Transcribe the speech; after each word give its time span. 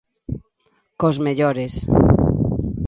Cos 1.03 1.17
mellores. 1.25 1.73